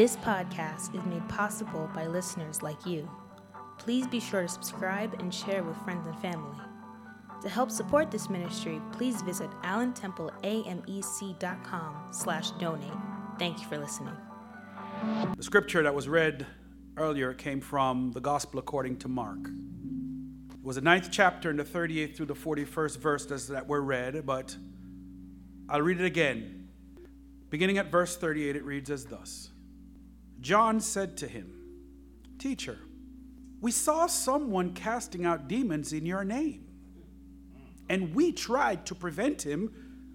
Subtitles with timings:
[0.00, 3.06] This podcast is made possible by listeners like you.
[3.76, 6.56] Please be sure to subscribe and share with friends and family.
[7.42, 12.90] To help support this ministry, please visit allentempleamec.com slash donate.
[13.38, 14.16] Thank you for listening.
[15.36, 16.46] The scripture that was read
[16.96, 19.40] earlier came from the Gospel according to Mark.
[19.44, 24.24] It was the ninth chapter in the 38th through the 41st verse that were read,
[24.24, 24.56] but
[25.68, 26.70] I'll read it again.
[27.50, 29.49] Beginning at verse 38, it reads as thus
[30.40, 31.52] John said to him,
[32.38, 32.78] Teacher,
[33.60, 36.66] we saw someone casting out demons in your name,
[37.88, 39.72] and we tried to prevent him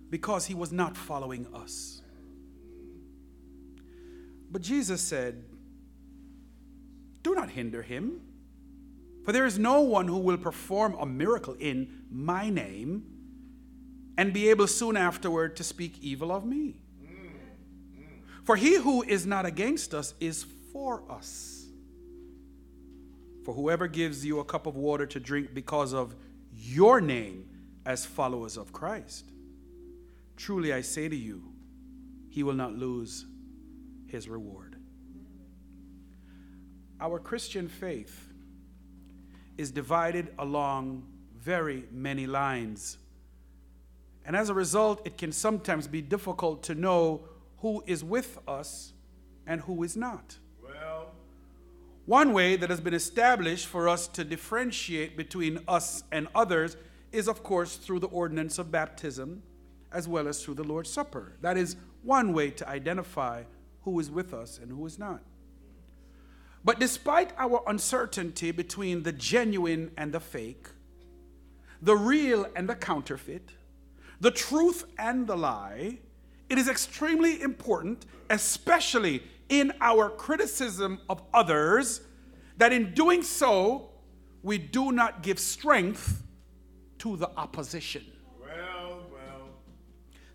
[0.10, 2.02] because he was not following us.
[4.50, 5.44] But Jesus said,
[7.22, 8.22] Do not hinder him
[9.26, 13.06] for there is no one who will perform a miracle in my name
[14.18, 16.76] and be able soon afterward to speak evil of me.
[18.46, 21.66] For he who is not against us is for us.
[23.44, 26.16] For whoever gives you a cup of water to drink because of
[26.54, 27.48] your name
[27.86, 29.32] as followers of Christ,
[30.38, 31.44] truly I say to you,
[32.30, 33.26] he will not lose
[34.08, 34.76] his reward.
[37.00, 38.32] Our Christian faith
[39.58, 41.04] is divided along
[41.38, 42.98] very many lines.
[44.26, 47.22] And as a result, it can sometimes be difficult to know
[47.66, 48.94] who is with us
[49.48, 50.38] and who is not.
[50.64, 51.08] Well,
[52.06, 56.78] one way that has been established for us to differentiate between us and others
[57.12, 59.42] is, of course, through the ordinance of baptism
[59.92, 61.38] as well as through the Lord's Supper.
[61.42, 63.46] That is one way to identify
[63.82, 65.24] who is with us and who is not.
[66.64, 70.68] But despite our uncertainty between the genuine and the fake,
[71.82, 73.50] the real and the counterfeit,
[74.20, 75.98] the truth and the lie,
[76.56, 82.02] it is extremely important, especially in our criticism of others,
[82.58, 83.90] that in doing so,
[84.42, 86.24] we do not give strength
[87.00, 88.06] to the opposition.
[88.40, 89.50] Well, well.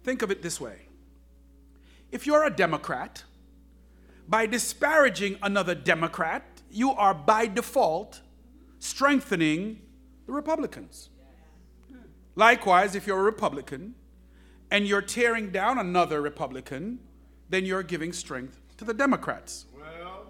[0.05, 0.83] Think of it this way
[2.13, 3.25] if you're a Democrat,
[4.29, 8.21] by disparaging another Democrat, you are by default
[8.79, 9.81] strengthening
[10.27, 11.09] the Republicans.
[12.37, 13.95] Likewise, if you're a Republican
[14.71, 17.01] and you're tearing down another Republican,
[17.49, 19.67] then you're giving strength to the Democrats.
[19.77, 20.27] Well.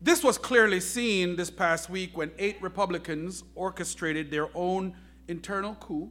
[0.00, 4.94] This was clearly seen this past week when eight Republicans orchestrated their own
[5.28, 6.10] internal coup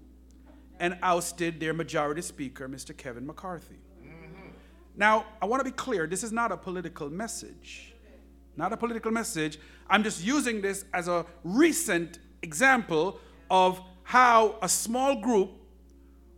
[0.79, 2.95] and ousted their majority speaker, Mr.
[2.95, 3.79] Kevin McCarthy.
[4.03, 4.49] Mm-hmm.
[4.95, 7.93] Now, I want to be clear this is not a political message.
[8.57, 9.59] Not a political message.
[9.89, 15.51] I'm just using this as a recent example of how a small group,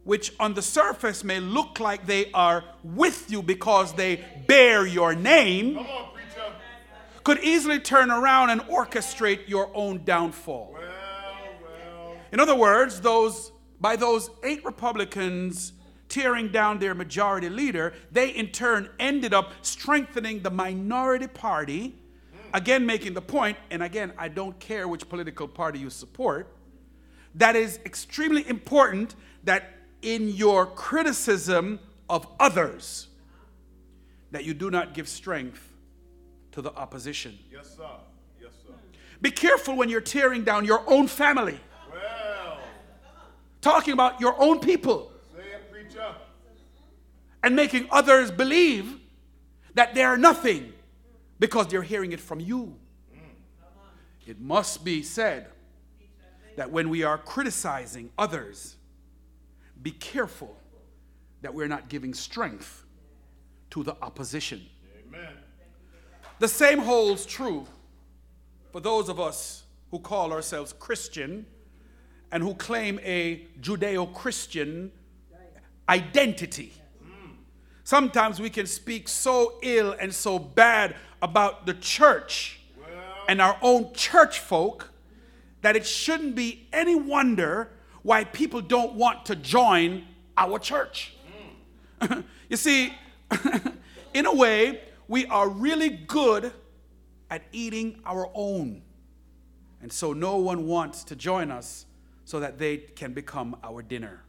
[0.03, 5.15] which on the surface may look like they are with you because they bear your
[5.15, 5.85] name, on,
[7.23, 10.71] could easily turn around and orchestrate your own downfall.
[10.73, 10.83] Well,
[11.61, 12.15] well.
[12.31, 15.73] In other words, those by those eight Republicans
[16.07, 21.95] tearing down their majority leader, they in turn ended up strengthening the minority party.
[22.53, 26.55] Again, making the point, and again, I don't care which political party you support,
[27.35, 29.71] that is extremely important that
[30.03, 33.07] in your criticism of others,
[34.31, 35.73] that you do not give strength
[36.51, 37.37] to the opposition.
[37.51, 37.89] Yes, sir.
[38.39, 38.73] Yes, sir.
[39.21, 41.59] Be careful when you're tearing down your own family.
[41.91, 42.59] Well.
[43.61, 45.13] Talking about your own people
[47.43, 48.99] and making others believe
[49.75, 50.73] that they are nothing
[51.39, 52.75] because they're hearing it from you.
[53.13, 53.19] Mm.
[54.25, 55.47] It must be said
[56.55, 58.77] that when we are criticizing others,
[59.83, 60.55] be careful
[61.41, 62.85] that we're not giving strength
[63.71, 64.65] to the opposition.
[65.07, 65.33] Amen.
[66.39, 67.67] The same holds true
[68.71, 71.45] for those of us who call ourselves Christian
[72.31, 74.91] and who claim a Judeo Christian
[75.87, 76.73] identity.
[77.83, 82.61] Sometimes we can speak so ill and so bad about the church
[83.27, 84.89] and our own church folk
[85.61, 87.69] that it shouldn't be any wonder
[88.03, 90.05] why people don't want to join
[90.37, 91.15] our church.
[92.01, 92.23] Mm.
[92.49, 92.93] you see,
[94.13, 96.53] in a way, we are really good
[97.29, 98.83] at eating our own.
[99.81, 101.85] And so no one wants to join us
[102.25, 104.23] so that they can become our dinner.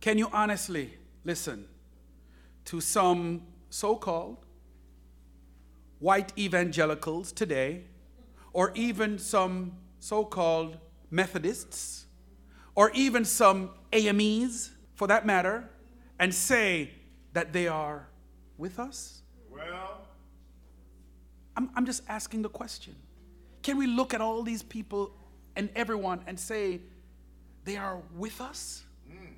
[0.00, 1.66] Can you honestly listen
[2.66, 4.46] to some so called
[5.98, 7.84] white evangelicals today,
[8.52, 10.78] or even some so called
[11.16, 12.06] Methodists,
[12.74, 15.68] or even some AMEs for that matter,
[16.18, 16.90] and say
[17.32, 18.06] that they are
[18.58, 19.22] with us?
[19.50, 20.06] Well,
[21.56, 22.94] I'm, I'm just asking the question.
[23.62, 25.10] Can we look at all these people
[25.56, 26.80] and everyone and say
[27.64, 28.84] they are with us?
[29.10, 29.32] Hmm.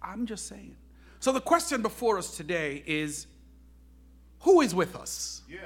[0.00, 0.76] I'm just saying.
[1.20, 3.26] So the question before us today is
[4.40, 5.58] who is with us yeah.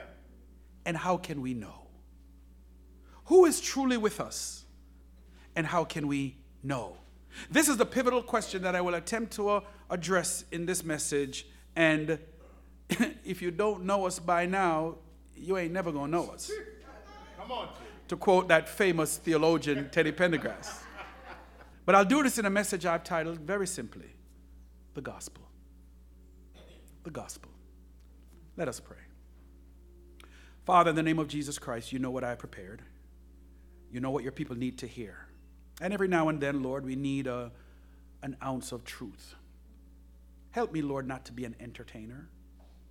[0.86, 1.86] and how can we know?
[3.26, 4.61] Who is truly with us
[5.56, 6.96] and how can we know?
[7.50, 9.60] This is the pivotal question that I will attempt to uh,
[9.90, 11.46] address in this message.
[11.76, 12.18] And
[13.24, 14.96] if you don't know us by now,
[15.36, 16.50] you ain't never gonna know us.
[17.38, 17.68] Come on,
[18.08, 20.82] To quote that famous theologian, Teddy Pendergrass.
[21.84, 24.14] But I'll do this in a message I've titled very simply
[24.94, 25.42] The Gospel.
[27.02, 27.50] The Gospel.
[28.56, 28.98] Let us pray.
[30.64, 32.82] Father, in the name of Jesus Christ, you know what I prepared.
[33.90, 35.26] You know what your people need to hear.
[35.82, 37.50] And every now and then, Lord, we need a,
[38.22, 39.34] an ounce of truth.
[40.52, 42.28] Help me, Lord, not to be an entertainer,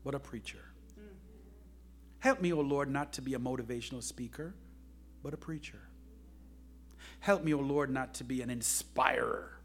[0.04, 0.74] but a preacher.
[2.20, 4.54] Help me, O oh Lord, not to be a motivational speaker,
[5.24, 5.80] but a preacher.
[7.22, 9.58] Help me, O oh Lord, not to be an inspirer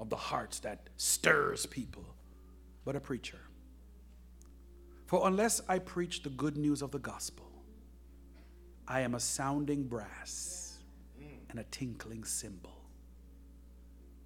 [0.00, 2.14] of the hearts that stirs people,
[2.86, 3.40] but a preacher.
[5.04, 7.52] For unless I preach the good news of the gospel,
[8.88, 10.71] I am a sounding brass
[11.52, 12.72] and a tinkling cymbal.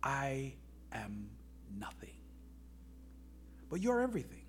[0.00, 0.54] I
[0.92, 1.28] am
[1.76, 2.14] nothing.
[3.68, 4.44] But you're everything.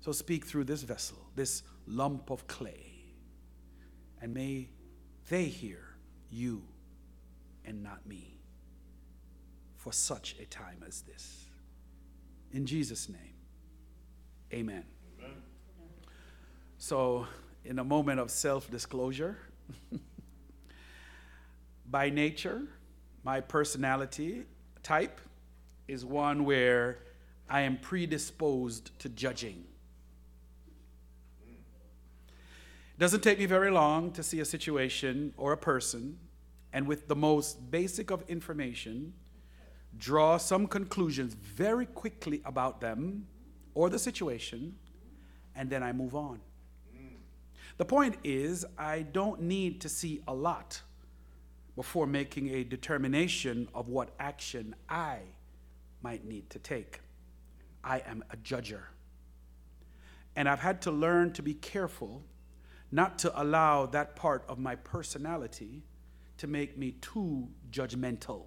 [0.00, 2.92] So speak through this vessel, this lump of clay,
[4.22, 4.68] and may
[5.28, 5.84] they hear
[6.30, 6.62] you
[7.64, 8.38] and not me
[9.76, 11.46] for such a time as this.
[12.52, 13.34] In Jesus' name,
[14.52, 14.84] amen.
[15.18, 15.34] Amen.
[16.78, 17.26] So,
[17.64, 19.36] in a moment of self disclosure,
[21.90, 22.62] by nature,
[23.24, 24.44] my personality
[24.82, 25.20] type
[25.86, 26.98] is one where
[27.48, 29.64] I am predisposed to judging.
[31.48, 36.18] It doesn't take me very long to see a situation or a person,
[36.72, 39.14] and with the most basic of information,
[39.96, 43.26] draw some conclusions very quickly about them
[43.74, 44.76] or the situation,
[45.54, 46.40] and then I move on.
[47.78, 50.82] The point is, I don't need to see a lot
[51.78, 55.18] before making a determination of what action I
[56.02, 56.98] might need to take.
[57.84, 58.82] I am a judger.
[60.34, 62.24] And I've had to learn to be careful
[62.90, 65.84] not to allow that part of my personality
[66.38, 68.46] to make me too judgmental.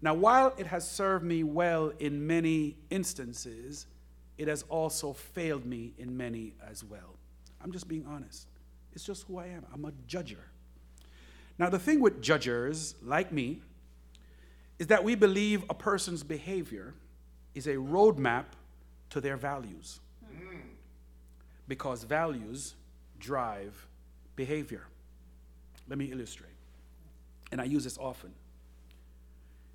[0.00, 3.88] Now, while it has served me well in many instances,
[4.38, 7.16] it has also failed me in many as well.
[7.60, 8.46] I'm just being honest.
[8.92, 9.66] It's just who I am.
[9.74, 10.53] I'm a judger.
[11.58, 13.60] Now, the thing with judgers like me
[14.78, 16.94] is that we believe a person's behavior
[17.54, 18.46] is a roadmap
[19.10, 20.00] to their values.
[21.68, 22.74] Because values
[23.18, 23.86] drive
[24.36, 24.86] behavior.
[25.88, 26.50] Let me illustrate.
[27.52, 28.32] And I use this often.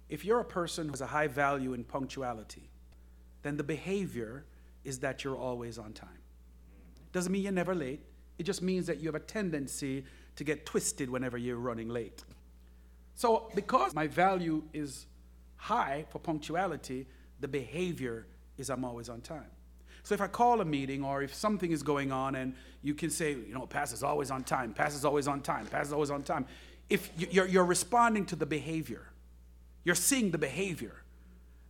[0.10, 2.70] If you're a person who has a high value in punctuality,
[3.42, 4.44] then the behavior
[4.84, 6.10] is that you're always on time.
[7.12, 8.02] Doesn't mean you're never late,
[8.38, 10.04] it just means that you have a tendency
[10.40, 12.24] to get twisted whenever you're running late.
[13.14, 15.06] So, because my value is
[15.58, 17.08] high for punctuality,
[17.42, 18.26] the behavior
[18.58, 19.52] is I'm always on time.
[20.04, 23.10] So if I call a meeting or if something is going on and you can
[23.10, 25.92] say, you know, pass is always on time, pass is always on time, pass is
[25.92, 26.46] always on time.
[26.90, 29.12] If you're, you're responding to the behavior,
[29.84, 31.04] you're seeing the behavior.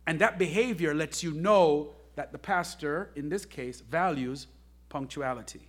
[0.06, 4.46] And that behavior lets you know that the pastor, in this case, values
[4.88, 5.68] punctuality.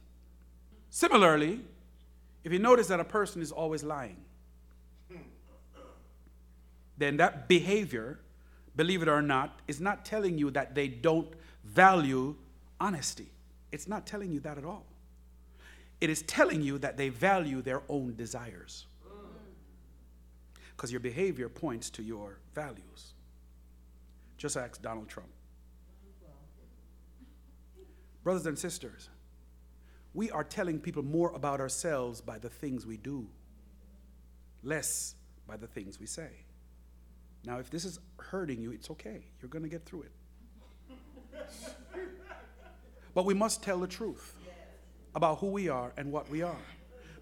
[0.92, 1.62] Similarly,
[2.44, 4.18] if you notice that a person is always lying,
[6.98, 8.20] then that behavior,
[8.76, 11.34] believe it or not, is not telling you that they don't
[11.64, 12.36] value
[12.80, 13.32] honesty.
[13.72, 14.86] It's not telling you that at all.
[16.00, 18.86] It is telling you that they value their own desires.
[20.76, 23.14] Because your behavior points to your values.
[24.38, 25.30] Just ask Donald Trump.
[28.24, 29.10] Brothers and sisters,
[30.14, 33.28] we are telling people more about ourselves by the things we do,
[34.64, 35.16] less
[35.48, 36.30] by the things we say.
[37.46, 39.26] Now, if this is hurting you, it's okay.
[39.42, 40.12] You're going to get through it.
[43.14, 44.36] but we must tell the truth
[45.16, 46.56] about who we are and what we are.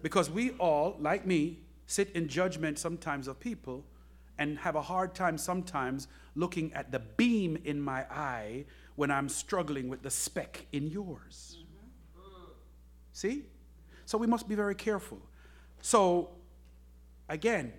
[0.02, 3.84] Because we all, like me, sit in judgment sometimes of people
[4.38, 8.64] and have a hard time sometimes looking at the beam in my eye
[8.96, 11.58] when I'm struggling with the speck in yours.
[13.12, 13.44] See?
[14.06, 15.18] So we must be very careful.
[15.80, 16.30] So,
[17.28, 17.72] again,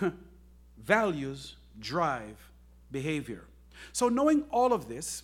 [0.78, 2.36] values drive
[2.92, 3.46] behavior.
[3.92, 5.22] So, knowing all of this,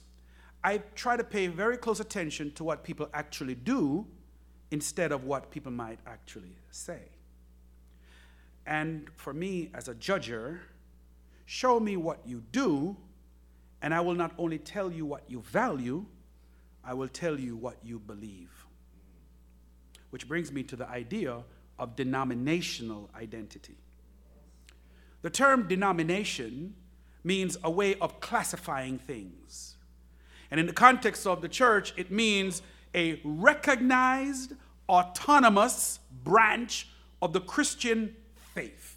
[0.65, 4.07] I try to pay very close attention to what people actually do
[4.71, 7.03] instead of what people might actually say.
[8.67, 10.59] And for me, as a judger,
[11.45, 12.97] show me what you do,
[13.81, 16.05] and I will not only tell you what you value,
[16.83, 18.51] I will tell you what you believe.
[20.17, 21.43] Which brings me to the idea
[21.79, 23.77] of denominational identity.
[25.21, 26.75] The term denomination
[27.23, 29.77] means a way of classifying things.
[30.51, 32.63] And in the context of the church, it means
[32.95, 34.55] a recognized,
[34.89, 36.89] autonomous branch
[37.21, 38.17] of the Christian
[38.55, 38.96] faith.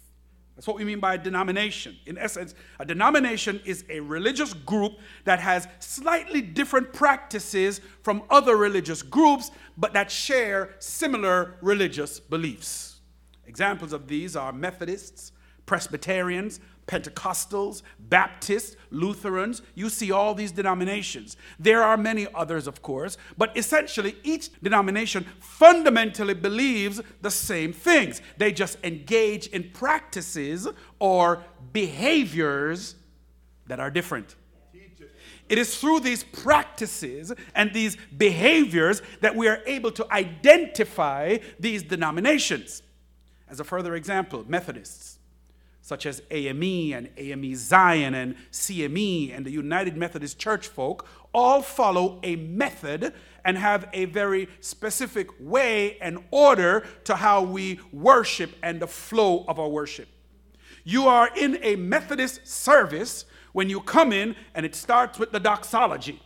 [0.60, 1.96] That's what we mean by a denomination.
[2.04, 4.92] In essence, a denomination is a religious group
[5.24, 13.00] that has slightly different practices from other religious groups, but that share similar religious beliefs.
[13.46, 15.32] Examples of these are Methodists,
[15.64, 19.62] Presbyterians, Pentecostals, Baptists, Lutherans.
[19.76, 21.36] You see all these denominations.
[21.58, 28.20] There are many others, of course, but essentially each denomination fundamentally believes the same things.
[28.38, 30.66] They just engage in practices
[30.98, 32.96] or behaviors
[33.68, 34.34] that are different.
[35.48, 41.84] It is through these practices and these behaviors that we are able to identify these
[41.84, 42.82] denominations.
[43.48, 45.19] As a further example, Methodists
[45.82, 51.62] such as AME and AME Zion and CME and the United Methodist Church folk, all
[51.62, 58.50] follow a method and have a very specific way and order to how we worship
[58.62, 60.08] and the flow of our worship.
[60.84, 65.40] You are in a Methodist service when you come in and it starts with the
[65.40, 66.20] doxology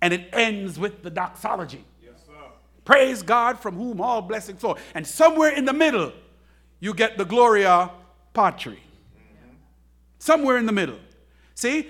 [0.00, 1.84] and it ends with the doxology.
[2.02, 2.14] Yes.
[2.84, 4.76] Praise God from whom all blessings flow.
[4.94, 6.12] And somewhere in the middle,
[6.80, 7.90] you get the Gloria
[8.32, 8.80] Patri.
[10.18, 10.98] Somewhere in the middle.
[11.54, 11.88] See,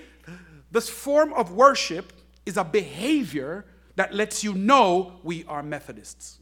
[0.71, 2.13] this form of worship
[2.45, 6.39] is a behavior that lets you know we are Methodists.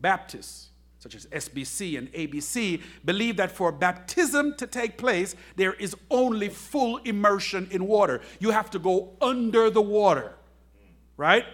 [0.00, 0.68] Baptists,
[0.98, 6.48] such as SBC and ABC, believe that for baptism to take place, there is only
[6.48, 8.20] full immersion in water.
[8.38, 10.34] You have to go under the water,
[11.16, 11.44] right?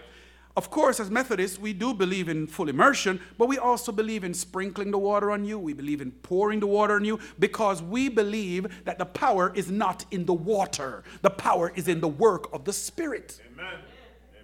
[0.60, 4.34] Of course, as Methodists, we do believe in full immersion, but we also believe in
[4.34, 5.58] sprinkling the water on you.
[5.58, 9.70] We believe in pouring the water on you because we believe that the power is
[9.70, 13.40] not in the water, the power is in the work of the Spirit.
[13.54, 13.72] Amen.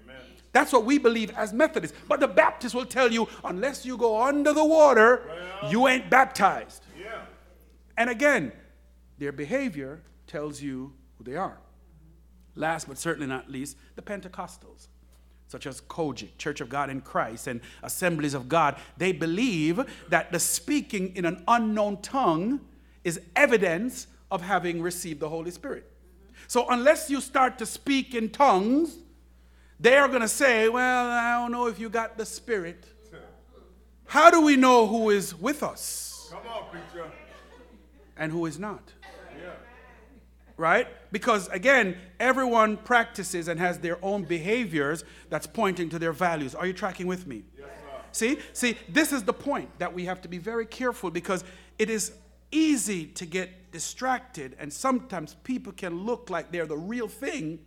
[0.02, 0.22] Amen.
[0.52, 1.94] That's what we believe as Methodists.
[2.08, 6.08] But the Baptists will tell you unless you go under the water, Well- you ain't
[6.08, 6.82] baptized.
[6.98, 7.26] Yeah.
[7.98, 8.52] And again,
[9.18, 11.58] their behavior tells you who they are.
[12.54, 14.88] Last but certainly not least, the Pentecostals,
[15.48, 20.32] such as COGIC, Church of God in Christ, and Assemblies of God, they believe that
[20.32, 22.60] the speaking in an unknown tongue
[23.04, 25.90] is evidence of having received the Holy Spirit.
[26.48, 28.96] So unless you start to speak in tongues,
[29.78, 32.84] they are going to say, Well, I don't know if you got the Spirit.
[34.06, 37.10] How do we know who is with us Come on, preacher.
[38.16, 38.92] and who is not?
[40.56, 40.88] Right?
[41.12, 46.54] Because again, everyone practices and has their own behaviors that's pointing to their values.
[46.54, 47.44] Are you tracking with me?
[47.58, 47.68] Yes.
[48.12, 51.44] See, see, this is the point that we have to be very careful because
[51.78, 52.12] it is
[52.50, 57.58] easy to get distracted, and sometimes people can look like they're the real thing,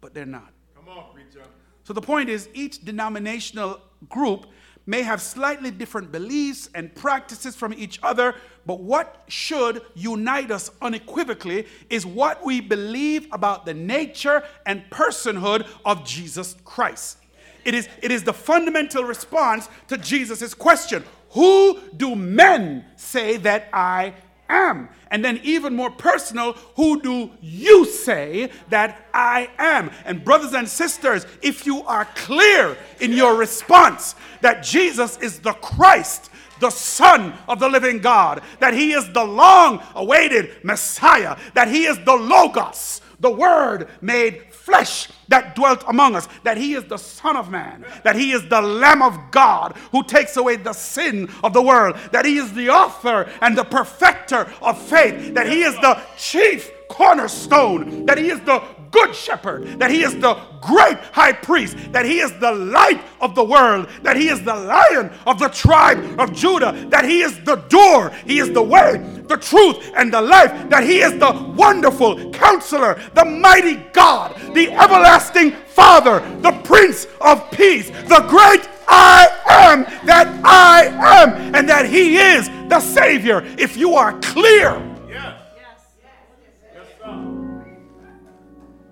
[0.00, 0.52] but they're not.
[0.74, 1.46] Come on, preacher.
[1.84, 4.46] So the point is, each denominational group
[4.88, 10.70] may have slightly different beliefs and practices from each other, but what should unite us
[10.80, 17.18] unequivocally is what we believe about the nature and personhood of Jesus Christ.
[17.66, 23.68] It is, it is the fundamental response to Jesus' question Who do men say that
[23.74, 24.14] I
[24.48, 24.88] am.
[25.10, 29.90] And then, even more personal, who do you say that I am?
[30.04, 35.54] And, brothers and sisters, if you are clear in your response that Jesus is the
[35.54, 41.68] Christ, the Son of the living God, that He is the long awaited Messiah, that
[41.68, 46.84] He is the Logos, the Word made flesh that dwelt among us, that he is
[46.84, 50.74] the Son of Man, that he is the Lamb of God who takes away the
[50.74, 55.46] sin of the world, that he is the author and the perfecter of faith, that
[55.46, 60.34] he is the chief cornerstone, that he is the good shepherd, that he is the
[60.60, 64.54] great high priest, that he is the light of the world, that he is the
[64.54, 68.98] lion of the tribe of Judah, that he is the door, he is the way,
[69.28, 74.72] the truth, and the life, that he is the wonderful counselor, the mighty God, the
[74.72, 81.86] everlasting Father, the Prince of Peace, the great I am that I am, and that
[81.86, 83.42] he is the Savior.
[83.58, 84.82] If you are clear,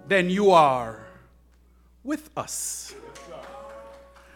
[0.09, 1.07] then you are
[2.05, 2.95] with us.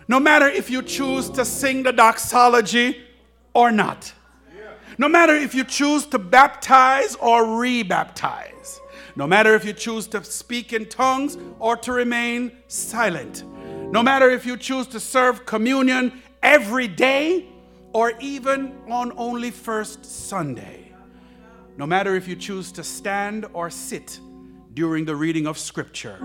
[0.09, 3.00] No matter if you choose to sing the doxology
[3.55, 4.12] or not.
[4.99, 8.81] No matter if you choose to baptize or re-baptize.
[9.15, 13.45] No matter if you choose to speak in tongues or to remain silent.
[13.93, 17.47] No matter if you choose to serve communion every day
[17.93, 20.93] or even on only first Sunday.
[21.77, 24.21] No matter if you choose to stand or sit
[24.73, 26.19] during the reading of Scripture,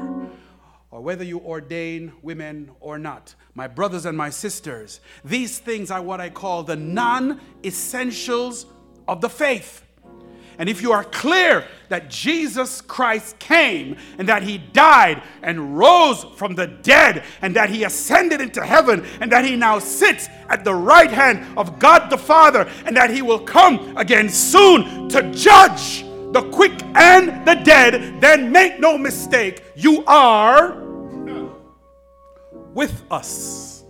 [0.92, 3.36] or whether you ordain women or not.
[3.54, 8.66] My brothers and my sisters, these things are what I call the non essentials
[9.08, 9.84] of the faith.
[10.58, 16.24] And if you are clear that Jesus Christ came and that he died and rose
[16.38, 20.64] from the dead and that he ascended into heaven and that he now sits at
[20.64, 25.30] the right hand of God the Father and that he will come again soon to
[25.34, 26.05] judge
[26.36, 30.76] the quick and the dead, then make no mistake, you are
[32.74, 33.86] with us.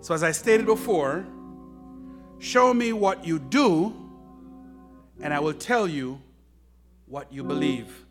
[0.00, 1.26] So, as I stated before,
[2.38, 3.94] show me what you do
[5.20, 6.22] and I will tell you
[7.04, 8.06] what you believe.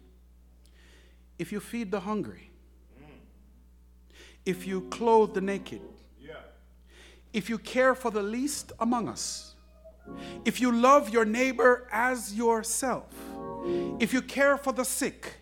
[1.39, 2.51] If you feed the hungry,
[4.46, 5.81] if you clothe the naked,
[7.34, 9.55] if you care for the least among us,
[10.45, 13.13] if you love your neighbor as yourself,
[13.99, 15.33] if you care for the sick,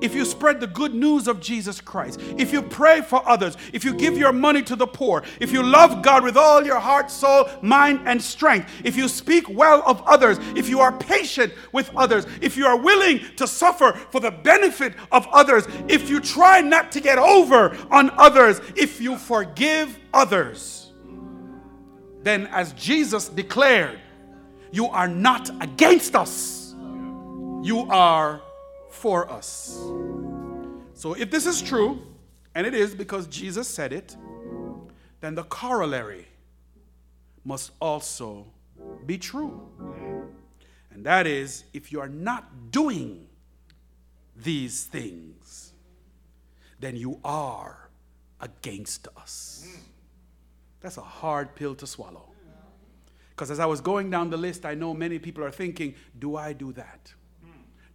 [0.00, 3.84] if you spread the good news of Jesus Christ, if you pray for others, if
[3.84, 7.10] you give your money to the poor, if you love God with all your heart,
[7.10, 11.90] soul, mind, and strength, if you speak well of others, if you are patient with
[11.96, 16.60] others, if you are willing to suffer for the benefit of others, if you try
[16.60, 20.81] not to get over on others, if you forgive others,
[22.22, 23.98] then as Jesus declared,
[24.70, 26.74] you are not against us,
[27.62, 28.40] you are
[28.90, 29.78] for us.
[30.94, 32.00] So if this is true,
[32.54, 34.16] and it is because Jesus said it,
[35.20, 36.26] then the corollary
[37.44, 38.46] must also
[39.06, 39.68] be true.
[40.92, 43.26] And that is if you are not doing
[44.36, 45.72] these things,
[46.80, 47.88] then you are
[48.40, 49.66] against us.
[50.82, 52.28] That's a hard pill to swallow.
[53.30, 56.36] Because as I was going down the list, I know many people are thinking, do
[56.36, 57.12] I do that?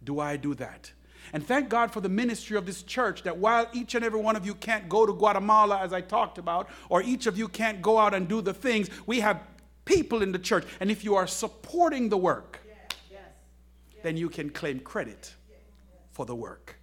[0.02, 0.92] Do I do that?
[1.32, 4.34] And thank God for the ministry of this church that while each and every one
[4.34, 7.82] of you can't go to Guatemala, as I talked about, or each of you can't
[7.82, 9.42] go out and do the things, we have
[9.84, 10.64] people in the church.
[10.80, 12.60] And if you are supporting the work,
[14.02, 15.34] then you can claim credit
[16.12, 16.78] for the work.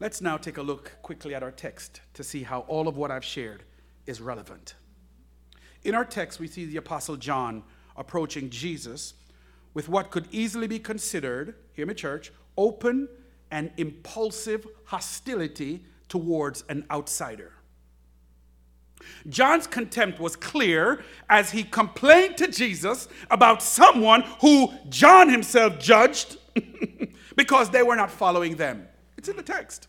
[0.00, 3.10] Let's now take a look quickly at our text to see how all of what
[3.10, 3.64] I've shared
[4.08, 4.74] is relevant.
[5.84, 7.62] In our text, we see the Apostle John
[7.96, 9.14] approaching Jesus
[9.74, 13.08] with what could easily be considered, hear me, church, open
[13.50, 17.52] and impulsive hostility towards an outsider.
[19.28, 26.38] John's contempt was clear as he complained to Jesus about someone who John himself judged
[27.36, 28.88] because they were not following them.
[29.16, 29.88] It's in the text.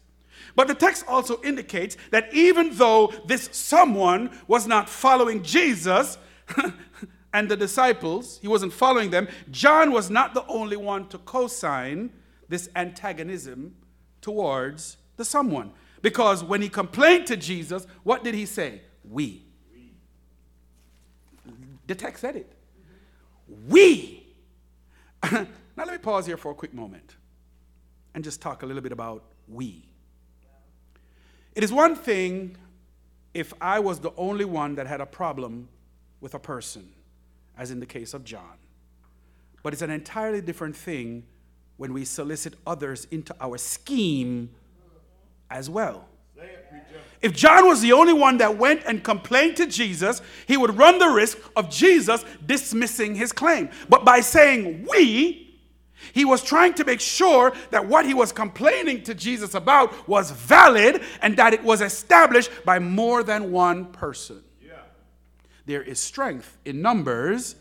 [0.56, 6.18] But the text also indicates that even though this someone was not following Jesus
[7.34, 11.48] and the disciples, he wasn't following them, John was not the only one to co
[11.48, 12.12] sign
[12.48, 13.76] this antagonism
[14.22, 15.72] towards the someone.
[16.02, 18.82] Because when he complained to Jesus, what did he say?
[19.04, 19.46] We.
[21.88, 22.54] The text said it.
[23.68, 24.28] We.
[25.32, 27.16] now let me pause here for a quick moment
[28.14, 29.88] and just talk a little bit about we.
[31.56, 32.58] It is one thing
[33.34, 35.68] if I was the only one that had a problem
[36.22, 36.90] with a person,
[37.58, 38.58] as in the case of John.
[39.62, 41.24] But it's an entirely different thing
[41.78, 44.50] when we solicit others into our scheme
[45.50, 46.08] as well.
[47.22, 51.00] If John was the only one that went and complained to Jesus, he would run
[51.00, 53.70] the risk of Jesus dismissing his claim.
[53.90, 55.49] But by saying we,
[56.14, 60.32] he was trying to make sure that what he was complaining to Jesus about was
[60.32, 64.44] valid and that it was established by more than one person.
[64.62, 64.74] Yeah.
[65.66, 67.56] There is strength in numbers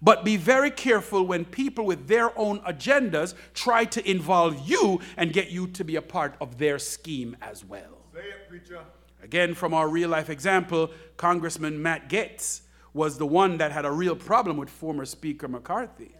[0.00, 5.32] but be very careful when people with their own agendas try to involve you and
[5.32, 8.04] get you to be a part of their scheme as well.
[8.14, 8.80] Say it, preacher.
[9.22, 12.60] Again, from our real life example, Congressman Matt Gaetz
[12.94, 16.14] was the one that had a real problem with former Speaker McCarthy.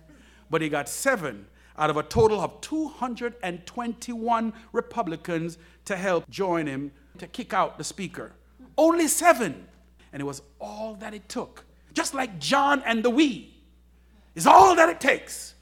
[0.51, 1.47] But he got seven
[1.79, 7.85] out of a total of 221 Republicans to help join him to kick out the
[7.85, 8.33] Speaker.
[8.77, 9.67] Only seven.
[10.13, 11.65] And it was all that it took.
[11.95, 13.55] Just like John and the we
[14.35, 15.55] is all that it takes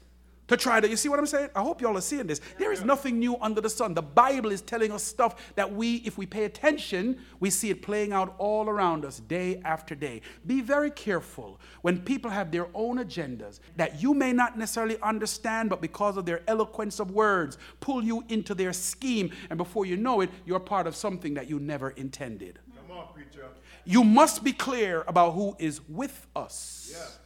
[0.47, 1.49] to try to, you see what I'm saying?
[1.55, 2.39] I hope y'all are seeing this.
[2.57, 3.93] There is nothing new under the sun.
[3.93, 7.81] The Bible is telling us stuff that we, if we pay attention, we see it
[7.81, 10.21] playing out all around us day after day.
[10.45, 15.69] Be very careful when people have their own agendas that you may not necessarily understand,
[15.69, 19.97] but because of their eloquence of words, pull you into their scheme, and before you
[19.97, 22.59] know it, you're part of something that you never intended.
[22.87, 23.45] Come on, preacher.
[23.83, 27.19] You must be clear about who is with us Yes.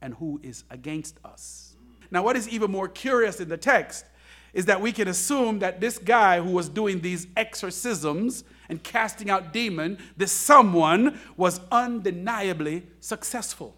[0.00, 1.71] and who is against us.
[2.12, 4.04] Now, what is even more curious in the text
[4.52, 9.30] is that we can assume that this guy who was doing these exorcisms and casting
[9.30, 13.74] out demon, this someone was undeniably successful.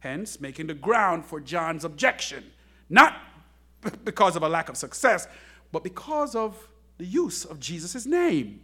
[0.00, 2.44] Hence, making the ground for John's objection.
[2.90, 3.16] Not
[4.04, 5.28] because of a lack of success,
[5.70, 8.62] but because of the use of Jesus' name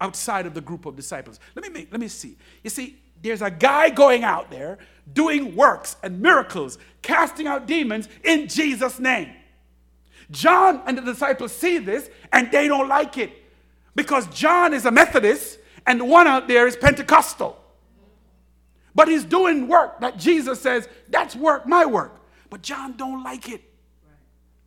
[0.00, 1.40] outside of the group of disciples.
[1.56, 2.36] Let me make, let me see.
[2.62, 4.78] You see, there's a guy going out there
[5.12, 9.32] doing works and miracles, casting out demons in Jesus' name.
[10.30, 13.32] John and the disciples see this and they don't like it
[13.94, 17.58] because John is a Methodist and the one out there is Pentecostal.
[18.94, 22.20] But he's doing work that Jesus says, that's work, my work.
[22.50, 23.62] But John don't like it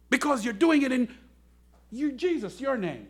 [0.09, 1.13] because you're doing it in
[1.91, 3.07] you, Jesus, your name.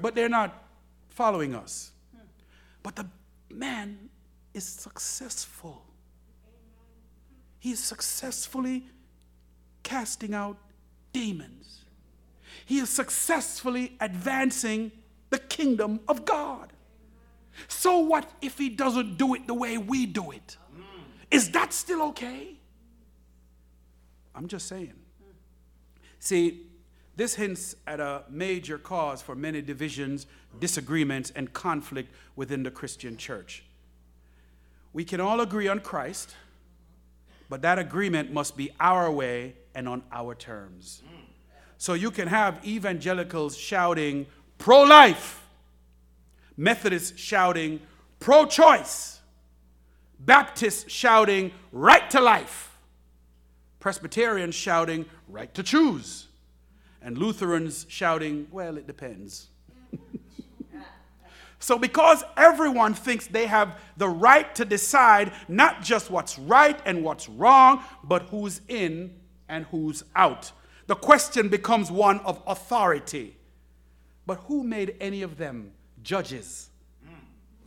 [0.00, 0.62] But they're not
[1.08, 1.90] following us.
[2.82, 3.06] But the
[3.50, 4.10] man
[4.58, 5.82] is successful.
[7.60, 8.86] He is successfully
[9.82, 10.58] casting out
[11.12, 11.84] demons.
[12.66, 14.92] He is successfully advancing
[15.30, 16.72] the kingdom of God.
[17.68, 20.56] So what if he doesn't do it the way we do it?
[21.30, 22.54] Is that still okay?
[24.34, 24.94] I'm just saying.
[26.18, 26.66] See,
[27.16, 30.26] this hints at a major cause for many divisions,
[30.58, 33.64] disagreements, and conflict within the Christian church.
[34.92, 36.34] We can all agree on Christ,
[37.48, 41.02] but that agreement must be our way and on our terms.
[41.76, 44.26] So you can have evangelicals shouting
[44.58, 45.46] pro life,
[46.56, 47.80] Methodists shouting
[48.18, 49.20] pro choice,
[50.18, 52.76] Baptists shouting right to life,
[53.78, 56.26] Presbyterians shouting right to choose,
[57.00, 59.48] and Lutherans shouting, well, it depends.
[61.60, 67.02] So, because everyone thinks they have the right to decide not just what's right and
[67.02, 69.14] what's wrong, but who's in
[69.48, 70.52] and who's out,
[70.86, 73.36] the question becomes one of authority.
[74.24, 76.70] But who made any of them judges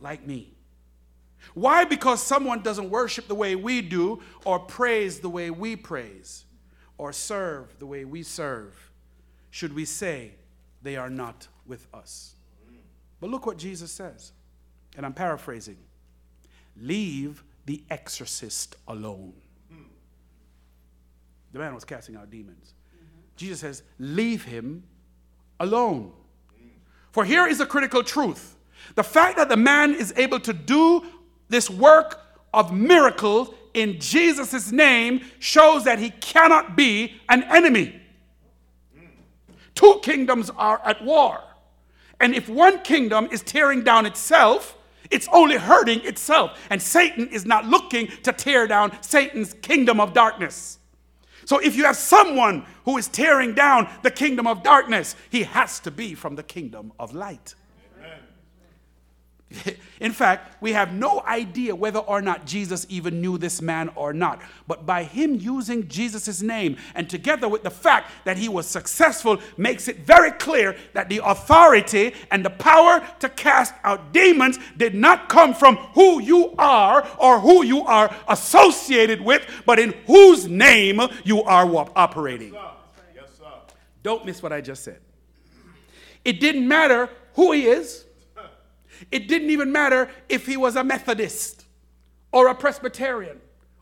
[0.00, 0.54] like me?
[1.54, 1.84] Why?
[1.84, 6.44] Because someone doesn't worship the way we do, or praise the way we praise,
[6.96, 8.90] or serve the way we serve,
[9.50, 10.32] should we say
[10.82, 12.36] they are not with us?
[13.22, 14.32] But look what Jesus says,
[14.96, 15.78] and I'm paraphrasing
[16.80, 19.32] leave the exorcist alone.
[21.52, 22.74] The man was casting out demons.
[22.96, 23.20] Mm-hmm.
[23.36, 24.82] Jesus says, leave him
[25.60, 26.12] alone.
[27.12, 28.56] For here is a critical truth
[28.96, 31.04] the fact that the man is able to do
[31.48, 32.20] this work
[32.52, 38.00] of miracles in Jesus' name shows that he cannot be an enemy.
[39.74, 41.40] Two kingdoms are at war.
[42.22, 44.78] And if one kingdom is tearing down itself,
[45.10, 46.58] it's only hurting itself.
[46.70, 50.78] And Satan is not looking to tear down Satan's kingdom of darkness.
[51.44, 55.80] So if you have someone who is tearing down the kingdom of darkness, he has
[55.80, 57.56] to be from the kingdom of light.
[60.00, 64.12] In fact, we have no idea whether or not Jesus even knew this man or
[64.12, 64.42] not.
[64.66, 69.38] But by him using Jesus' name and together with the fact that he was successful,
[69.56, 74.94] makes it very clear that the authority and the power to cast out demons did
[74.94, 80.48] not come from who you are or who you are associated with, but in whose
[80.48, 82.52] name you are operating.
[83.14, 83.44] Yes, sir.
[84.02, 85.00] Don't miss what I just said.
[86.24, 88.04] It didn't matter who he is.
[89.10, 91.64] It didn't even matter if he was a Methodist
[92.30, 93.40] or a Presbyterian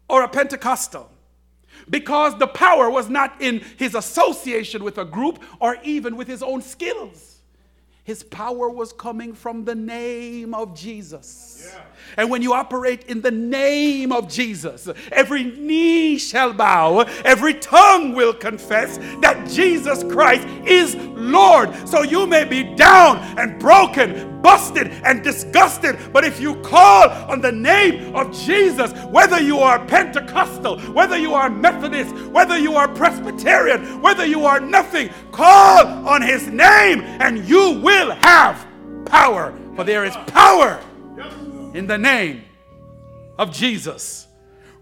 [0.08, 1.10] or a Pentecostal.
[1.88, 6.42] Because the power was not in his association with a group or even with his
[6.42, 7.29] own skills.
[8.04, 11.76] His power was coming from the name of Jesus.
[12.16, 18.14] And when you operate in the name of Jesus, every knee shall bow, every tongue
[18.14, 21.72] will confess that Jesus Christ is Lord.
[21.86, 27.40] So you may be down and broken, busted and disgusted, but if you call on
[27.42, 32.88] the name of Jesus, whether you are Pentecostal, whether you are Methodist, whether you are
[32.88, 37.89] Presbyterian, whether you are nothing, call on his name and you will
[38.22, 38.66] have
[39.06, 39.54] power.
[39.76, 40.80] For there is power
[41.74, 42.44] in the name
[43.38, 44.26] of Jesus.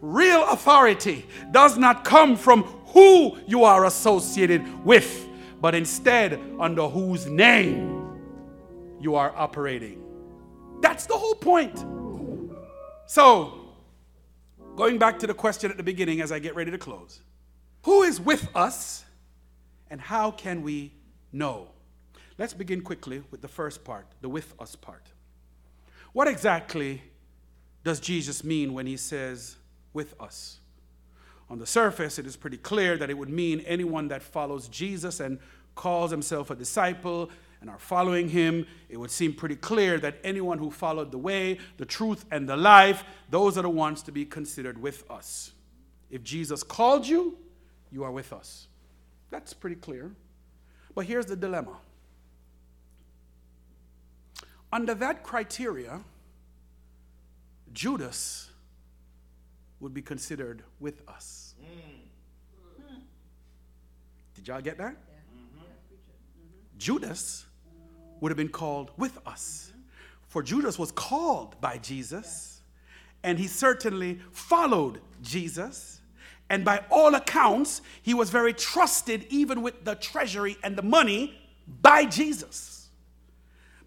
[0.01, 5.27] Real authority does not come from who you are associated with,
[5.61, 8.18] but instead under whose name
[9.01, 10.03] you are operating.
[10.81, 11.85] That's the whole point.
[13.07, 13.75] So,
[14.77, 17.21] going back to the question at the beginning as I get ready to close
[17.83, 19.05] who is with us
[19.90, 20.92] and how can we
[21.33, 21.68] know?
[22.38, 25.09] Let's begin quickly with the first part, the with us part.
[26.12, 27.03] What exactly
[27.85, 29.57] does Jesus mean when he says
[29.92, 30.61] with us?
[31.51, 35.18] On the surface, it is pretty clear that it would mean anyone that follows Jesus
[35.18, 35.38] and
[35.74, 40.59] calls himself a disciple and are following him, it would seem pretty clear that anyone
[40.59, 44.24] who followed the way, the truth, and the life, those are the ones to be
[44.24, 45.53] considered with us.
[46.11, 47.37] If Jesus called you,
[47.90, 48.68] you are with us.
[49.31, 50.12] That's pretty clear.
[50.94, 51.79] But here's the dilemma.
[54.72, 56.00] Under that criteria,
[57.72, 58.50] Judas
[59.81, 61.54] would be considered with us.
[61.62, 62.98] Mm.
[64.35, 64.92] Did y'all get that?
[64.92, 65.61] Mm-hmm.
[65.61, 65.68] Mm-hmm.
[66.78, 67.46] Judas
[68.20, 69.70] would have been called with us.
[69.70, 69.81] Mm-hmm.
[70.26, 72.61] For Judas was called by Jesus,
[73.22, 76.00] and he certainly followed Jesus.
[76.50, 81.38] And by all accounts, he was very trusted, even with the treasury and the money,
[81.83, 82.77] by Jesus.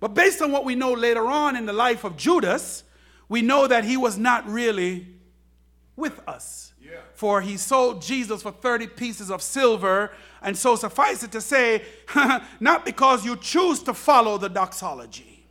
[0.02, 2.84] But based on what we know later on in the life of Judas,
[3.30, 5.08] we know that he was not really
[5.96, 6.74] with us.
[6.82, 6.98] Yeah.
[7.14, 10.12] For he sold Jesus for 30 pieces of silver.
[10.42, 11.84] And so suffice it to say,
[12.60, 15.46] not because you choose to follow the doxology,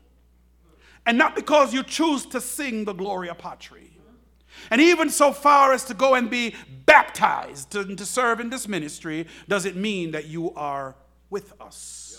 [1.06, 3.90] and not because you choose to sing the Gloria Patri,
[4.70, 8.68] and even so far as to go and be baptized to, to serve in this
[8.68, 10.96] ministry, does it mean that you are
[11.30, 12.09] with us.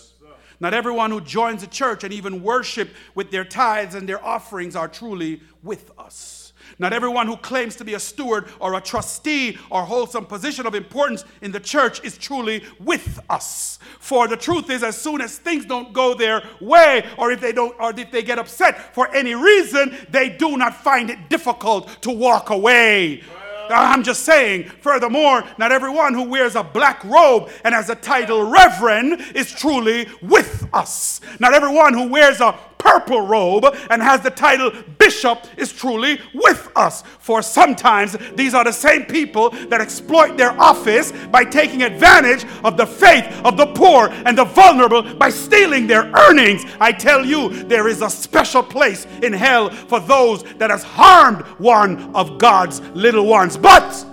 [0.62, 4.76] Not everyone who joins the church and even worship with their tithes and their offerings
[4.76, 6.52] are truly with us.
[6.78, 10.64] Not everyone who claims to be a steward or a trustee or holds some position
[10.64, 13.80] of importance in the church is truly with us.
[13.98, 17.52] For the truth is, as soon as things don't go their way, or if they
[17.52, 22.00] don't, or if they get upset for any reason, they do not find it difficult
[22.02, 23.24] to walk away.
[23.70, 27.94] Uh, I'm just saying, furthermore, not everyone who wears a black robe and has a
[27.94, 31.20] title reverend is truly with us.
[31.38, 36.70] Not everyone who wears a purple robe and has the title bishop is truly with
[36.76, 37.02] us.
[37.20, 42.76] For sometimes these are the same people that exploit their office by taking advantage of
[42.76, 46.64] the faith of the poor and the vulnerable by stealing their earnings.
[46.80, 51.42] I tell you, there is a special place in hell for those that has harmed
[51.58, 53.56] one of God's little ones.
[53.56, 54.06] But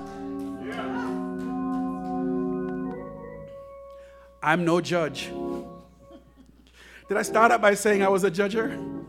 [4.42, 5.30] I'm no judge.
[7.10, 9.04] Did I start out by saying I was a judger?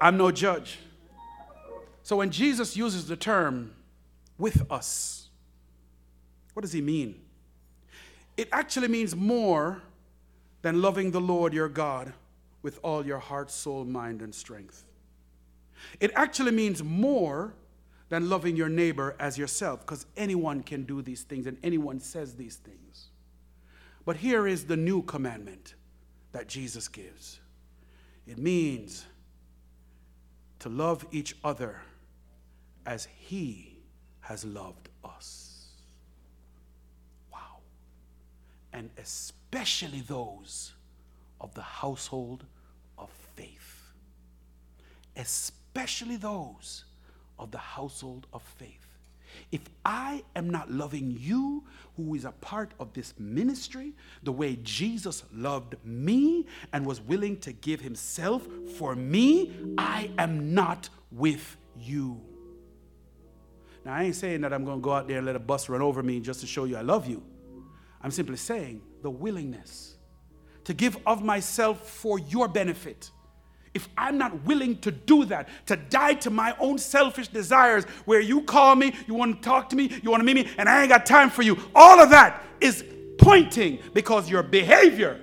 [0.00, 0.78] I'm no judge.
[2.02, 3.74] So when Jesus uses the term
[4.38, 5.28] with us,
[6.54, 7.20] what does he mean?
[8.38, 9.82] It actually means more
[10.62, 12.14] than loving the Lord your God
[12.62, 14.84] with all your heart, soul, mind, and strength.
[16.00, 17.52] It actually means more
[18.08, 22.36] than loving your neighbor as yourself, because anyone can do these things and anyone says
[22.36, 23.08] these things.
[24.06, 25.74] But here is the new commandment
[26.32, 27.40] that Jesus gives.
[28.26, 29.06] It means
[30.58, 31.80] to love each other
[32.84, 33.78] as He
[34.20, 35.68] has loved us.
[37.32, 37.60] Wow.
[38.72, 40.74] And especially those
[41.40, 42.44] of the household
[42.98, 43.92] of faith.
[45.16, 46.84] Especially those
[47.38, 48.87] of the household of faith.
[49.50, 51.64] If I am not loving you,
[51.96, 57.38] who is a part of this ministry, the way Jesus loved me and was willing
[57.40, 62.20] to give himself for me, I am not with you.
[63.84, 65.68] Now, I ain't saying that I'm going to go out there and let a bus
[65.68, 67.22] run over me just to show you I love you.
[68.02, 69.96] I'm simply saying the willingness
[70.64, 73.10] to give of myself for your benefit
[73.78, 78.20] if I'm not willing to do that, to die to my own selfish desires, where
[78.20, 80.68] you call me, you want to talk to me, you want to meet me, and
[80.68, 82.84] I ain't got time for you, all of that is
[83.18, 85.20] pointing because your behavior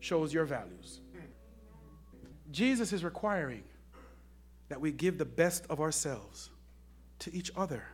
[0.00, 1.00] shows your values.
[2.50, 3.62] Jesus is requiring
[4.68, 6.50] that we give the best of ourselves
[7.20, 7.84] to each other.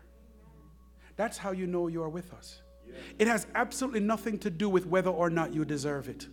[1.17, 2.63] That's how you know you are with us.
[3.19, 6.27] It has absolutely nothing to do with whether or not you deserve it.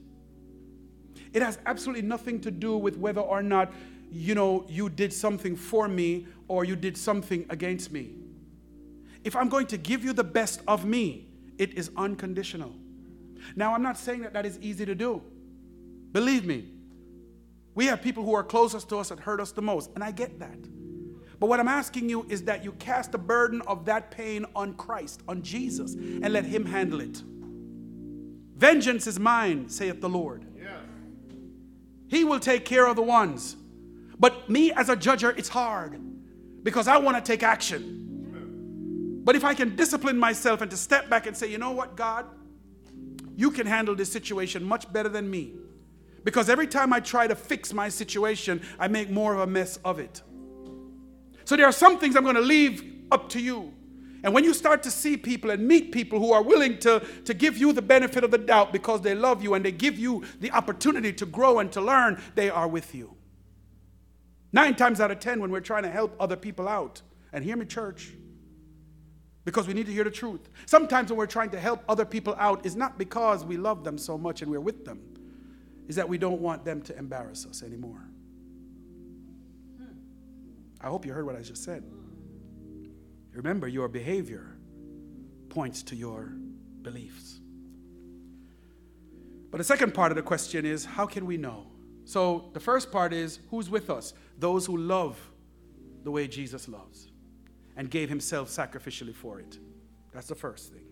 [1.34, 3.74] It has absolutely nothing to do with whether or not,
[4.12, 8.12] you know, you did something for me or you did something against me.
[9.24, 12.74] If I'm going to give you the best of me, it is unconditional.
[13.56, 15.22] Now, I'm not saying that that is easy to do.
[16.12, 16.66] Believe me,
[17.74, 20.12] we have people who are closest to us that hurt us the most, and I
[20.12, 20.60] get that.
[21.40, 24.74] But what I'm asking you is that you cast the burden of that pain on
[24.74, 27.24] Christ, on Jesus, and let Him handle it.
[28.58, 30.46] Vengeance is mine, saith the Lord.
[32.12, 33.56] He will take care of the ones.
[34.20, 35.98] But me as a judger, it's hard
[36.62, 39.22] because I want to take action.
[39.24, 41.96] But if I can discipline myself and to step back and say, you know what,
[41.96, 42.26] God,
[43.38, 45.54] you can handle this situation much better than me.
[46.26, 49.80] Because every time I try to fix my situation, I make more of a mess
[49.86, 50.22] of it.
[51.46, 53.74] So there are some things I'm going to leave up to you.
[54.24, 57.34] And when you start to see people and meet people who are willing to, to
[57.34, 60.24] give you the benefit of the doubt because they love you and they give you
[60.40, 63.16] the opportunity to grow and to learn, they are with you.
[64.54, 67.02] Nine times out of ten, when we're trying to help other people out,
[67.34, 68.12] and hear me, church,
[69.46, 70.50] because we need to hear the truth.
[70.66, 73.98] Sometimes when we're trying to help other people out, it's not because we love them
[73.98, 75.00] so much and we're with them,
[75.88, 78.06] is that we don't want them to embarrass us anymore.
[80.82, 81.84] I hope you heard what I just said.
[83.34, 84.58] Remember, your behavior
[85.50, 86.34] points to your
[86.82, 87.40] beliefs.
[89.52, 91.68] But the second part of the question is how can we know?
[92.06, 94.14] So the first part is who's with us?
[94.40, 95.20] Those who love
[96.04, 97.12] the way Jesus loves
[97.78, 99.60] and gave himself sacrificially for it.
[100.14, 100.86] That's the first thing.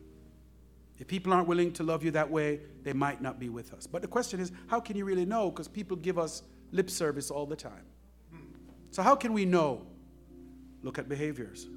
[0.97, 3.87] If people aren't willing to love you that way, they might not be with us.
[3.87, 5.49] But the question is, how can you really know?
[5.49, 7.85] Because people give us lip service all the time.
[8.91, 9.85] So, how can we know?
[10.81, 11.67] Look at behaviors.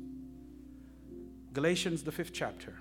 [1.53, 2.75] Galatians, the fifth chapter,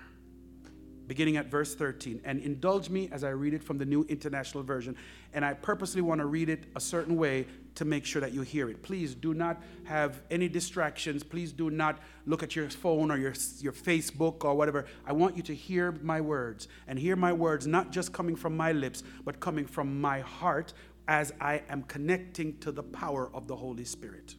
[1.06, 2.20] beginning at verse 13.
[2.24, 4.96] And indulge me as I read it from the New International Version.
[5.34, 8.42] And I purposely want to read it a certain way to make sure that you
[8.42, 8.82] hear it.
[8.82, 11.22] Please do not have any distractions.
[11.22, 14.86] Please do not look at your phone or your, your Facebook or whatever.
[15.06, 18.56] I want you to hear my words and hear my words not just coming from
[18.56, 20.72] my lips, but coming from my heart
[21.08, 24.36] as I am connecting to the power of the Holy Spirit.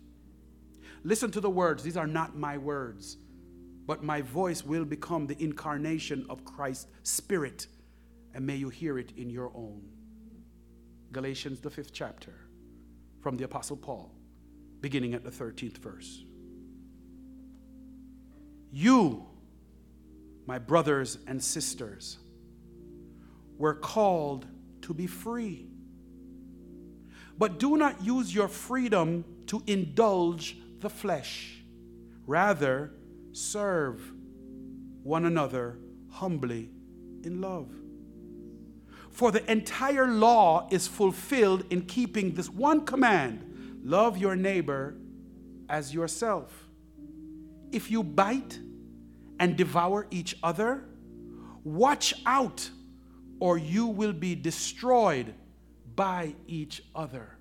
[1.04, 1.84] Listen to the words.
[1.84, 3.17] These are not my words,
[3.86, 7.67] but my voice will become the incarnation of Christ's Spirit,
[8.34, 9.82] and may you hear it in your own.
[11.12, 12.34] Galatians, the fifth chapter,
[13.22, 14.12] from the Apostle Paul,
[14.82, 16.24] beginning at the 13th verse.
[18.72, 19.26] You,
[20.46, 22.17] my brothers and sisters,
[23.58, 24.48] were called
[24.82, 25.67] to be free.
[27.38, 31.63] But do not use your freedom to indulge the flesh.
[32.26, 32.91] Rather,
[33.34, 34.02] serve
[35.04, 35.78] one another
[36.10, 36.69] humbly
[37.24, 37.69] in love.
[39.12, 44.96] For the entire law is fulfilled in keeping this one command love your neighbor
[45.69, 46.69] as yourself.
[47.72, 48.60] If you bite
[49.39, 50.86] and devour each other,
[51.63, 52.69] watch out,
[53.39, 55.34] or you will be destroyed
[55.96, 57.38] by each other.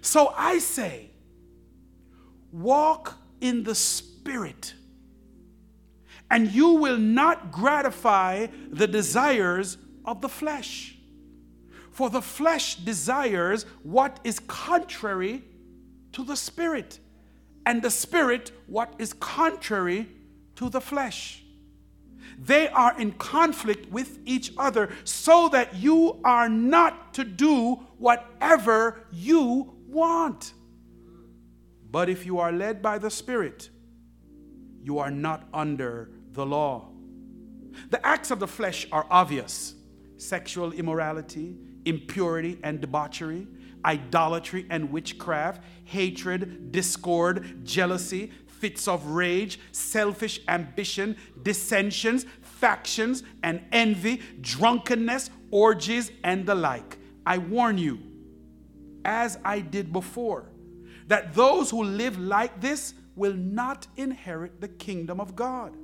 [0.00, 1.10] So I say,
[2.52, 3.74] walk in the
[4.22, 4.74] Spirit,
[6.30, 10.96] and you will not gratify the desires of the flesh.
[11.90, 15.42] For the flesh desires what is contrary
[16.12, 17.00] to the Spirit,
[17.66, 20.08] and the Spirit what is contrary
[20.54, 21.42] to the flesh.
[22.38, 29.04] They are in conflict with each other so that you are not to do whatever
[29.10, 30.52] you want.
[31.90, 33.68] But if you are led by the Spirit,
[34.82, 36.88] you are not under the law.
[37.90, 39.74] The acts of the flesh are obvious
[40.16, 43.46] sexual immorality, impurity and debauchery,
[43.84, 54.22] idolatry and witchcraft, hatred, discord, jealousy, fits of rage, selfish ambition, dissensions, factions, and envy,
[54.40, 56.98] drunkenness, orgies, and the like.
[57.26, 57.98] I warn you,
[59.04, 60.48] as I did before,
[61.08, 65.76] that those who live like this will not inherit the kingdom of God.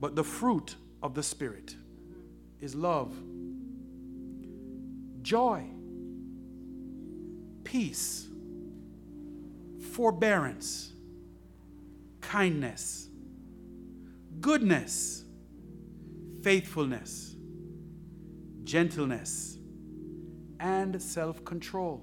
[0.00, 1.76] But the fruit of the Spirit
[2.60, 3.14] is love,
[5.22, 5.64] joy,
[7.64, 8.28] peace,
[9.92, 10.92] forbearance,
[12.20, 13.08] kindness,
[14.40, 15.24] goodness,
[16.42, 17.36] faithfulness,
[18.64, 19.58] gentleness,
[20.60, 22.02] and self control.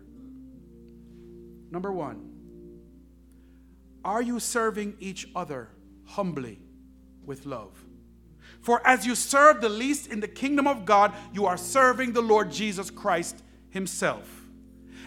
[1.71, 2.29] Number one,
[4.03, 5.69] Are you serving each other
[6.05, 6.59] humbly
[7.25, 7.85] with love?
[8.61, 12.21] For as you serve the least in the kingdom of God, you are serving the
[12.21, 14.29] Lord Jesus Christ Himself.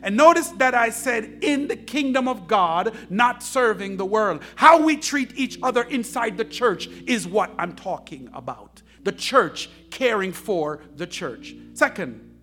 [0.03, 4.43] And notice that I said in the kingdom of God, not serving the world.
[4.57, 8.83] How we treat each other inside the church is what I'm talking about.
[9.03, 11.55] The church caring for the church.
[11.75, 12.39] Second,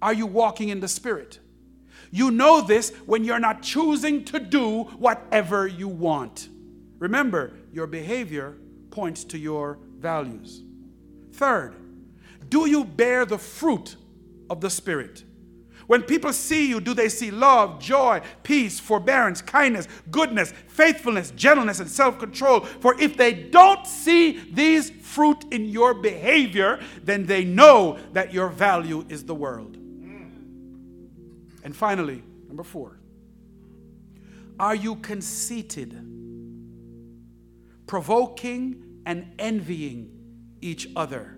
[0.00, 1.40] are you walking in the Spirit?
[2.16, 6.48] You know this when you're not choosing to do whatever you want.
[6.98, 8.56] Remember, your behavior
[8.90, 10.62] points to your values.
[11.34, 11.74] Third,
[12.48, 13.96] do you bear the fruit
[14.48, 15.24] of the Spirit?
[15.88, 21.80] When people see you, do they see love, joy, peace, forbearance, kindness, goodness, faithfulness, gentleness,
[21.80, 22.60] and self control?
[22.60, 28.48] For if they don't see these fruit in your behavior, then they know that your
[28.48, 29.76] value is the world.
[31.66, 33.00] And finally, number four,
[34.60, 35.94] are you conceited,
[37.88, 40.12] provoking, and envying
[40.60, 41.36] each other?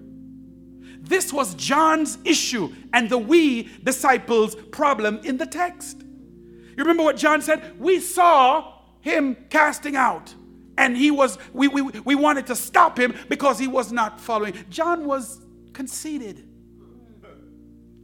[1.01, 6.03] This was John's issue and the we disciples' problem in the text.
[6.03, 7.81] You remember what John said?
[7.81, 10.35] We saw him casting out
[10.77, 14.53] and he was we, we, we wanted to stop him because he was not following
[14.69, 15.41] john was
[15.73, 16.47] conceited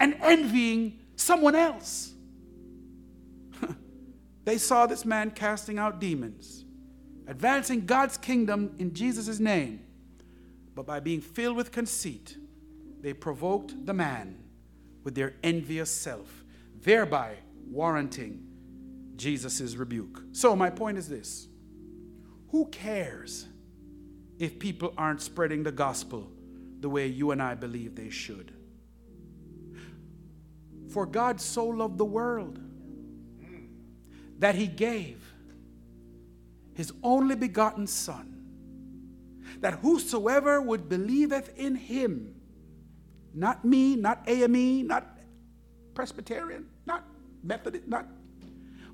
[0.01, 2.14] and envying someone else
[4.45, 6.65] they saw this man casting out demons
[7.27, 9.81] advancing god's kingdom in jesus' name
[10.75, 12.37] but by being filled with conceit
[13.05, 14.45] they provoked the man
[15.05, 16.43] with their envious self,
[16.81, 17.35] thereby
[17.69, 18.43] warranting
[19.15, 20.23] Jesus' rebuke.
[20.33, 21.47] So, my point is this
[22.51, 23.47] who cares
[24.39, 26.31] if people aren't spreading the gospel
[26.81, 28.53] the way you and I believe they should?
[30.89, 32.59] For God so loved the world
[34.39, 35.33] that he gave
[36.75, 38.31] his only begotten Son,
[39.61, 42.35] that whosoever would believeth in him
[43.35, 45.19] not me, not AME, not
[45.95, 47.05] Presbyterian, not
[47.43, 48.07] Methodist, not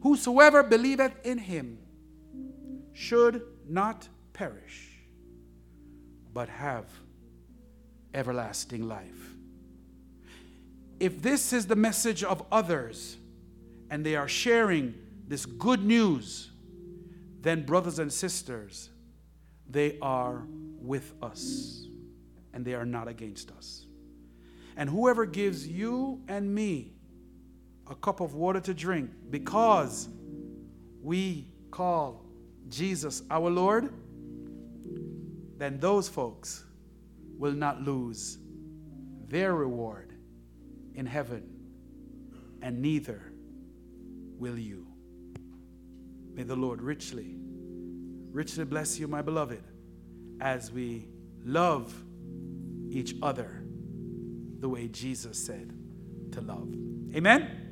[0.03, 1.79] whosoever believeth in him
[2.93, 4.89] should not perish,
[6.33, 6.87] but have
[8.15, 9.35] everlasting life.
[10.99, 13.17] If this is the message of others
[13.91, 14.95] and they are sharing
[15.31, 16.51] this good news,
[17.41, 18.91] then, brothers and sisters,
[19.69, 20.43] they are
[20.81, 21.87] with us
[22.53, 23.87] and they are not against us.
[24.77, 26.95] And whoever gives you and me
[27.89, 30.09] a cup of water to drink because
[31.01, 32.27] we call
[32.69, 33.95] Jesus our Lord,
[35.59, 36.65] then those folks
[37.39, 38.39] will not lose
[39.29, 40.13] their reward
[40.97, 41.49] in heaven,
[42.63, 43.33] and neither
[44.41, 44.90] will you.
[46.35, 47.37] May the Lord richly,
[48.33, 49.63] richly bless you, my beloved,
[50.41, 51.09] as we
[51.45, 51.95] love
[52.91, 53.63] each other
[54.59, 55.73] the way Jesus said
[56.33, 56.69] to love.
[57.15, 57.70] Amen?